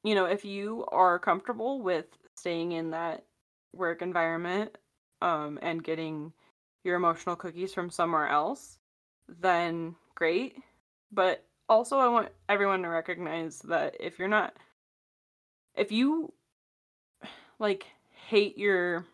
[0.04, 3.26] you know if you are comfortable with staying in that
[3.74, 4.78] work environment
[5.22, 6.32] um and getting
[6.84, 8.80] your emotional cookies from somewhere else
[9.42, 10.58] then great.
[11.12, 14.56] But also, I want everyone to recognize that if you're not,
[15.76, 16.34] if you
[17.60, 19.06] like hate your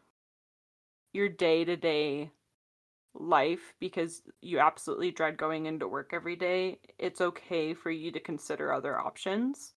[1.14, 2.32] your day to day
[3.16, 8.20] life because you absolutely dread going into work every day, it's okay for you to
[8.20, 9.76] consider other options.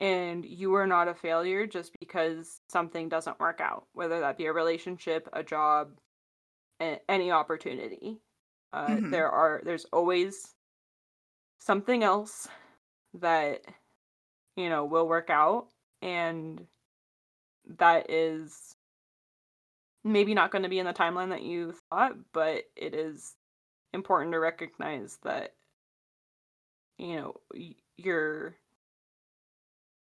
[0.00, 4.46] and you are not a failure just because something doesn't work out, whether that be
[4.46, 5.98] a relationship, a job,
[6.80, 8.20] a- any opportunity.
[8.72, 9.10] Uh, Mhm.
[9.10, 10.54] There are there's always
[11.58, 12.48] something else
[13.14, 13.64] that
[14.56, 15.68] you know will work out,
[16.02, 16.66] and
[17.76, 18.76] that is
[20.04, 23.36] maybe not going to be in the timeline that you thought, but it is
[23.92, 25.54] important to recognize that
[26.98, 27.34] you know
[27.96, 28.56] your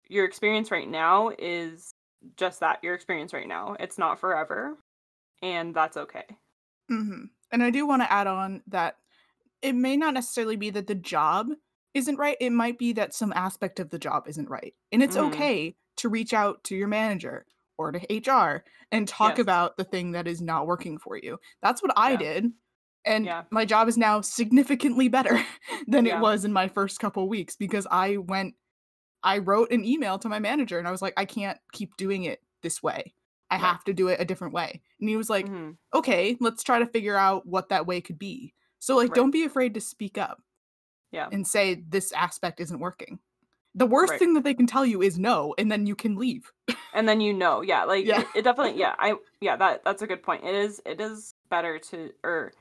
[0.07, 1.93] your experience right now is
[2.35, 3.75] just that your experience right now.
[3.79, 4.77] It's not forever,
[5.41, 6.25] and that's okay.
[6.91, 7.25] Mm-hmm.
[7.51, 8.97] And I do want to add on that
[9.61, 11.49] it may not necessarily be that the job
[11.93, 12.37] isn't right.
[12.39, 14.73] It might be that some aspect of the job isn't right.
[14.91, 15.27] And it's Mhm.
[15.27, 17.45] okay to reach out to your manager
[17.77, 17.99] or to
[18.31, 19.39] HR and talk Yes.
[19.43, 21.39] about the thing that is not working for you.
[21.61, 22.51] That's what I did.
[23.05, 23.43] And Yeah.
[23.51, 25.41] my job is now significantly better
[25.87, 26.17] than Yeah.
[26.17, 28.55] it was in my first couple weeks because I went
[29.21, 32.23] I wrote an email to my manager and I was like, I can't keep doing
[32.23, 33.13] it this way.
[33.51, 33.61] I Right.
[33.65, 34.81] have to do it a different way.
[35.01, 35.75] And he was like, Mhm.
[35.93, 38.53] okay, let's try to figure out what that way could be.
[38.79, 39.15] So like Right.
[39.15, 40.41] don't be afraid to speak up
[41.11, 41.27] Yeah.
[41.33, 43.19] and say this aspect isn't working.
[43.75, 44.19] The worst Right.
[44.19, 46.51] thing that they can tell you is no and then you can leave.
[46.93, 48.21] and then you know yeah like Yeah.
[48.21, 51.33] It, it definitely yeah i yeah that that's a good point it is it is
[51.49, 52.51] better to or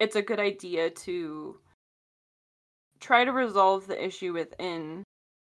[0.00, 1.56] it's a good idea to
[3.00, 5.02] try to resolve the issue within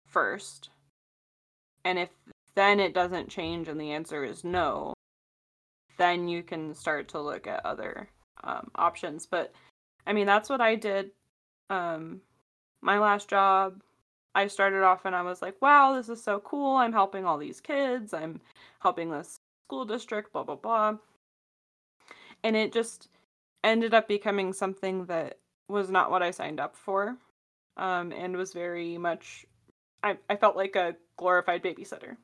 [0.09, 0.71] first
[1.85, 2.09] and if
[2.55, 4.93] then it doesn't change and the answer is no
[5.99, 8.09] then you can start to look at other
[8.45, 9.53] um, options but
[10.07, 11.11] i mean that's what i did
[11.69, 12.21] um
[12.83, 13.81] my last job
[14.35, 16.77] I started off and I was like, wow, this is so cool.
[16.77, 18.15] I'm helping all these kids.
[18.15, 18.41] I'm
[18.81, 20.97] helping this school district, blah, blah, blah.
[22.43, 23.09] And it just
[23.65, 25.39] ended up becoming something that
[25.69, 27.17] was not what I signed up for
[27.77, 29.47] um, and was very much,
[30.03, 32.17] I, I felt like a glorified babysitter.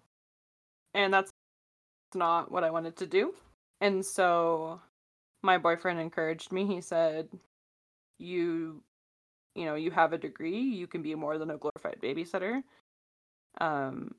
[0.95, 1.31] And that's
[2.14, 3.35] not what I wanted to do.
[3.81, 4.81] And so
[5.42, 6.66] my boyfriend encouraged me.
[6.66, 7.29] He said,
[8.19, 8.83] you
[9.57, 12.62] you know you have a degree you can be more than a glorified babysitter.
[13.61, 14.14] Um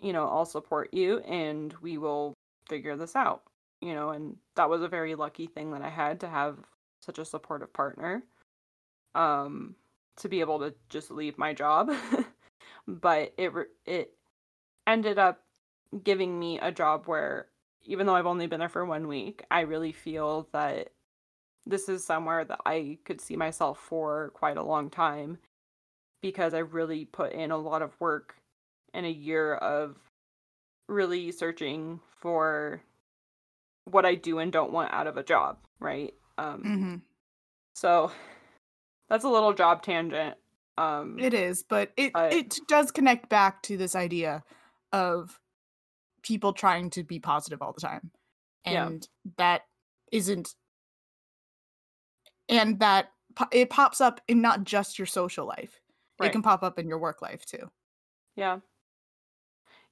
[0.00, 2.34] you know i'll support you and we will
[2.68, 3.42] figure this out
[3.80, 6.58] you know and that was a very lucky thing that i had to have
[7.00, 8.24] such a supportive partner
[9.14, 9.76] um
[10.16, 11.90] to be able to just leave my job.
[12.88, 13.52] But it
[13.86, 14.14] it
[14.88, 15.42] ended up
[16.02, 17.46] giving me a job where
[17.84, 20.88] even though i've only been there for one week i really feel that
[21.66, 25.38] this is somewhere that I could see myself for quite a long time
[26.20, 28.36] because I really put in a lot of work
[28.94, 29.96] and a year of
[30.88, 32.82] really searching for
[33.84, 36.14] what I do and don't want out of a job, right?
[36.38, 36.96] Um hmm
[37.74, 38.12] so
[39.08, 40.36] that's a little job tangent.
[40.78, 44.42] Um It is, but it But- it does connect back to this idea
[44.92, 45.38] of
[46.22, 48.10] people trying to be positive all the time.
[48.66, 48.86] Yeah.
[48.86, 49.62] And that
[50.12, 50.54] isn't
[52.48, 55.80] and that po- it pops up in not just your social life.
[56.22, 57.70] It can pop up in your work life too.
[58.36, 58.60] yeah.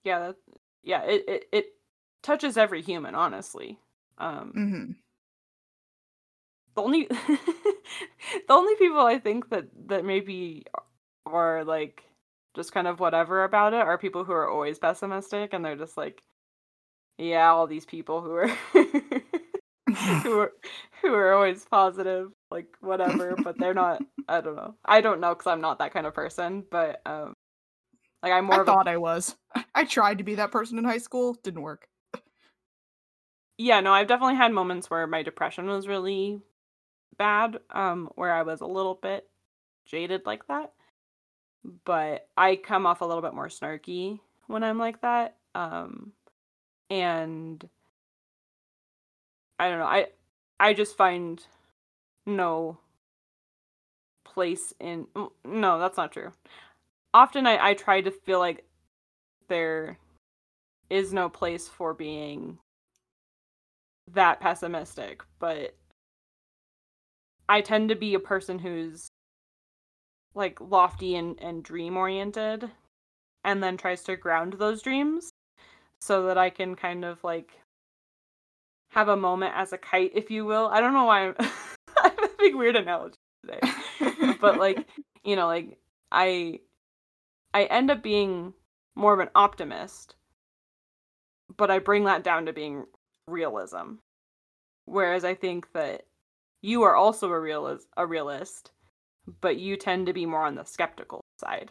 [0.04, 0.36] Yeah, that
[0.82, 1.66] yeah, it, it it
[2.22, 3.78] touches every human, honestly.
[4.18, 4.92] Um hmm
[6.74, 10.64] the only the only people I think that that maybe
[11.26, 12.04] are like
[12.54, 15.96] just kind of whatever about it are people who are always pessimistic and they're just
[15.96, 16.22] like
[17.18, 18.50] yeah all these people who are
[20.22, 20.52] who are
[21.02, 25.34] who are always positive like whatever but they're not I don't know I don't know
[25.34, 27.34] cuz I'm not that kind of person but um
[28.22, 29.36] like I'm more I thought I was.
[29.74, 31.88] I tried to be that person in high school, didn't work.
[33.58, 36.40] yeah no i've definitely had moments where my depression was really
[37.18, 39.28] bad um where i was a little bit
[39.86, 40.72] jaded like that
[41.84, 46.12] but i come off a little bit more snarky when i'm like that um
[46.88, 47.68] and
[49.60, 50.06] i don't know i
[50.58, 51.44] i just find
[52.26, 52.78] no
[54.24, 55.06] place in
[55.44, 56.32] no that's not true.
[57.14, 58.64] Often i i try to feel like
[59.48, 59.98] there
[60.88, 62.58] is no place for being
[64.12, 65.76] that pessimistic, but
[67.48, 69.08] I tend to be a person who's
[70.34, 72.70] like lofty and, and dream oriented
[73.44, 75.30] and then tries to ground those dreams
[76.00, 77.58] so that I can kind of like
[78.90, 80.68] have a moment as a kite, if you will.
[80.68, 81.34] I don't know why I'm,
[82.02, 83.60] I'm having weird analogy today.
[84.40, 84.86] but like,
[85.24, 85.78] you know, like
[86.12, 86.60] I
[87.54, 88.52] I end up being
[88.94, 90.14] more of an optimist,
[91.56, 92.84] but I bring that down to being
[93.26, 93.94] realism.
[94.84, 96.02] Whereas I think that
[96.62, 98.72] you are also a realist, a realist,
[99.40, 101.70] but you tend to be more on the skeptical side.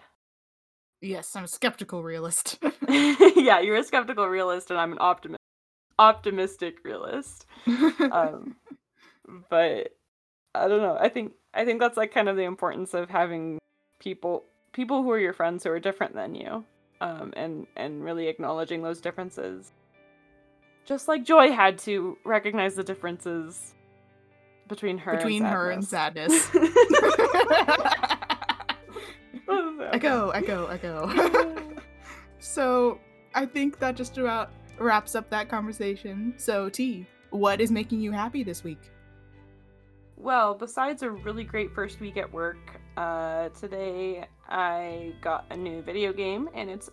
[1.02, 2.60] Yes, I'm a skeptical realist.
[2.90, 5.39] yeah, you're a skeptical realist, and I'm an optimist,
[6.00, 7.46] optimistic realist.
[8.12, 8.56] Um,
[9.50, 9.96] but
[10.56, 10.98] I don't know.
[11.00, 13.60] I think I think that's like kind of the importance of having
[14.00, 16.66] people people who are your friends who are different than you,
[17.02, 19.72] um, and and really acknowledging those differences.
[20.86, 23.76] Just like Joy had to recognize the differences
[24.68, 26.50] between her between and her and sadness.
[29.92, 31.56] echo, echo, echo.
[32.40, 33.00] so
[33.36, 36.34] I think that just about wraps up that conversation.
[36.38, 38.92] So T, what is making you happy this week?
[40.18, 42.58] Well, besides a really great first week at work,
[42.98, 46.90] uh, today I got a new video game and it's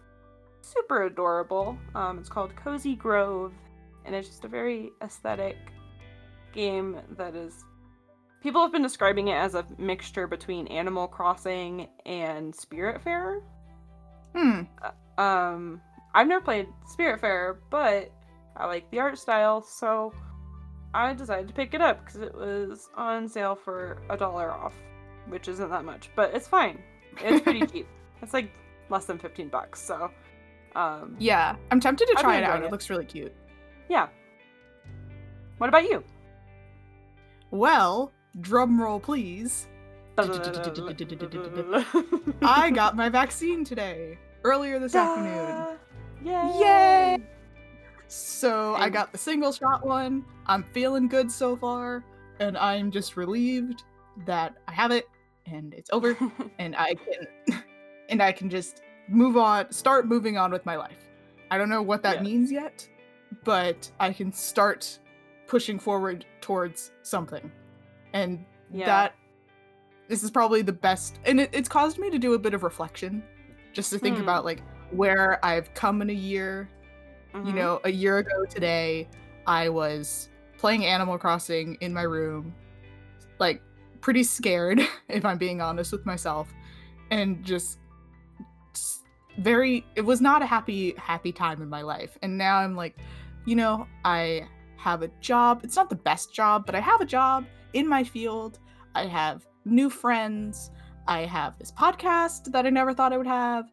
[0.62, 1.78] super adorable.
[1.94, 3.52] Um, it's called Cozy Grove,
[4.04, 5.56] and it's just a very aesthetic
[6.52, 7.64] game that is.
[8.42, 13.40] People have been describing it as a mixture between Animal Crossing and Spiritfarer.
[14.34, 14.62] Hmm.
[14.82, 15.80] Uh, um,
[16.16, 18.10] I've never played Spiritfarer, but
[18.56, 20.14] I like the art style, so
[20.94, 24.72] I decided to pick it up because it was on sale for a dollar off,
[25.28, 26.82] which isn't that much, but it's fine.
[27.20, 27.86] It's pretty cheap.
[28.22, 28.50] It's like
[28.88, 30.10] less than 15 bucks, so
[30.74, 32.62] um Yeah, I'm tempted to try it out.
[32.62, 32.70] It it.
[32.72, 33.34] looks really cute.
[33.90, 34.08] yeah.
[35.58, 36.02] What about you?
[37.50, 38.10] Well,
[38.40, 39.68] drum roll please.
[42.42, 45.76] I got my vaccine today, earlier this afternoon.
[46.24, 46.52] Yay!
[46.60, 47.18] Yay!
[48.08, 50.24] So I got the single shot one.
[50.46, 52.04] I'm feeling good so far,
[52.40, 53.82] and I'm just relieved
[54.26, 55.08] that I have it
[55.46, 56.16] and it's over
[56.58, 57.62] and I can
[58.08, 60.98] and I can just move on, start moving on with my life.
[61.50, 62.88] I don't know what that means yet,
[63.44, 64.98] but I can start
[65.46, 67.50] pushing forward towards something.
[68.12, 68.86] And Yeah.
[68.86, 69.14] that
[70.08, 72.62] this is probably the best and it, it's caused me to do a bit of
[72.62, 73.22] reflection
[73.72, 74.22] just to think Hmm.
[74.22, 76.68] about like where I've come in a year
[77.34, 77.54] you Mhm.
[77.54, 79.06] know, a year ago today,
[79.46, 82.54] I was playing Animal Crossing in my room,
[83.38, 83.60] like
[84.00, 84.80] pretty scared,
[85.10, 86.50] if I'm being honest with myself,
[87.10, 87.78] and just
[88.74, 89.02] s-
[89.38, 92.16] very it was not a happy happy time in my life.
[92.22, 92.96] And now I'm like,
[93.44, 95.60] you know, I have a job.
[95.62, 98.60] It's not the best job, but I have a job in my field.
[98.94, 100.70] I have new friends.
[101.06, 103.70] I have this podcast that I never thought I would have.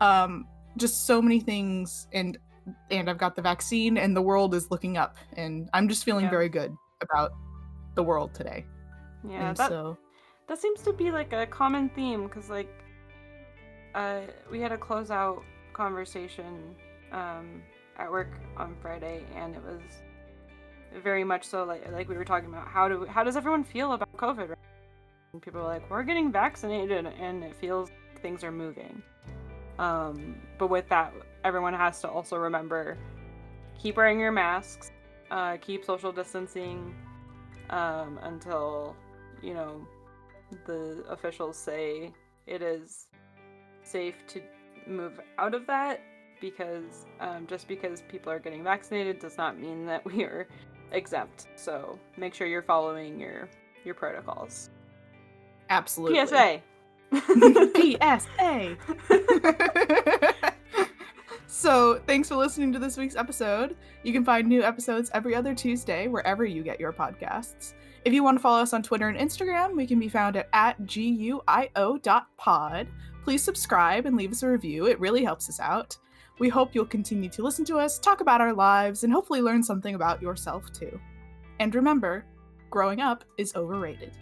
[0.00, 0.46] Um
[0.76, 2.38] just so many things and
[2.90, 6.24] and I've got the vaccine and the world is looking up and I'm just feeling
[6.26, 6.30] Yeah.
[6.30, 7.32] very good about
[7.94, 8.64] the world today.
[9.28, 9.98] Yeah, and that so
[10.46, 12.72] that seems to be like a common theme because like
[13.94, 14.20] uh
[14.50, 15.42] we had a closeout
[15.72, 16.74] conversation
[17.12, 17.62] um
[17.96, 19.80] at work on friday and it was
[21.02, 23.92] very much so like like we were talking about how do how does everyone feel
[23.92, 24.58] about covid right?
[25.32, 29.02] and people were like we're getting vaccinated and it feels like things are moving
[29.78, 31.12] um but with that
[31.44, 32.98] everyone has to also remember
[33.78, 34.90] keep wearing your masks
[35.30, 36.94] uh keep social distancing
[37.70, 38.96] um until
[39.42, 39.86] you know
[40.66, 42.12] the officials say
[42.46, 43.06] it is
[43.82, 44.42] safe to
[44.86, 46.00] move out of that
[46.40, 50.48] because um, just because people are getting vaccinated does not mean that we are
[50.92, 51.46] exempt.
[51.56, 53.48] So make sure you're following your
[53.84, 54.70] your protocols.
[55.70, 56.26] absolutely.
[56.26, 56.62] PSA.
[57.12, 58.76] PSA.
[61.46, 63.76] so, thanks for listening to this week's episode.
[64.02, 67.74] You can find new episodes every other Tuesday wherever you get your podcasts.
[68.04, 70.48] If you want to follow us on Twitter and Instagram, we can be found at,
[70.52, 71.42] at guio.pod.
[73.24, 74.86] Please subscribe and leave us a review.
[74.86, 75.96] It really helps us out.
[76.38, 79.62] We hope you'll continue to listen to us, talk about our lives, and hopefully learn
[79.62, 80.98] something about yourself too.
[81.58, 82.24] And remember,
[82.70, 84.16] growing up is overrated.